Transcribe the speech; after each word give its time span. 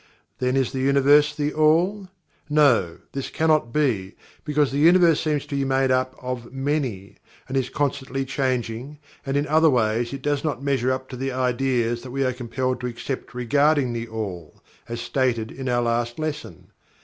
Then 0.39 0.55
is 0.55 0.71
the 0.71 0.79
Universe 0.79 1.35
THE 1.35 1.53
ALL? 1.53 2.07
No, 2.49 2.97
this 3.11 3.29
cannot 3.29 3.71
be, 3.71 4.15
because 4.43 4.71
the 4.71 4.79
Universe 4.79 5.19
seems 5.21 5.45
to 5.45 5.55
be 5.55 5.63
made 5.63 5.91
up 5.91 6.15
of 6.19 6.51
MANY, 6.51 7.17
and 7.47 7.55
is 7.55 7.69
constantly 7.69 8.25
changing, 8.25 8.97
and 9.27 9.37
in 9.37 9.45
other 9.45 9.69
ways 9.69 10.11
it 10.11 10.23
does 10.23 10.43
not 10.43 10.63
measure 10.63 10.91
up 10.91 11.07
to 11.09 11.15
the 11.15 11.31
ideas 11.31 12.01
that 12.01 12.09
we 12.09 12.23
are 12.23 12.33
compelled 12.33 12.81
to 12.81 12.87
accept 12.87 13.35
regarding 13.35 13.93
THE 13.93 14.07
ALL, 14.07 14.63
as 14.89 14.99
stated 14.99 15.51
in 15.51 15.69
our 15.69 15.83
last 15.83 16.17
lesson. 16.17 16.71